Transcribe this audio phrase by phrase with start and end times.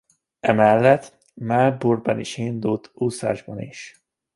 [0.39, 4.01] Emellett Melbourne-ben indult úszásban is.